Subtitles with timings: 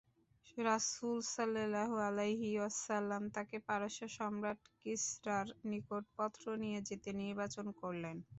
[0.63, 8.17] রাসূল সাল্লাল্লাহু আলাইহি ওয়াসাল্লাম তাঁকে পারস্য সম্রাট কিসরার নিকট পত্র নিয়ে যেতে নির্বাচন করলেন।